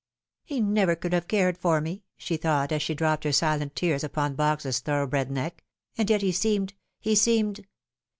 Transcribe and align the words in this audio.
"He 0.51 0.59
never 0.61 0.95
could 0.95 1.13
have 1.13 1.27
cared 1.27 1.59
for 1.59 1.79
me," 1.79 2.01
she 2.17 2.35
thought, 2.35 2.71
as 2.71 2.81
she 2.81 2.95
dropped 2.95 3.23
her 3.23 3.31
silent 3.31 3.75
tears 3.75 4.03
upon 4.03 4.33
Box's 4.33 4.79
thoroughbred 4.79 5.29
neck," 5.29 5.63
and 5.95 6.09
yet 6.09 6.23
he 6.23 6.31
seemed 6.31 6.73
he 6.99 7.13
seemed 7.13 7.67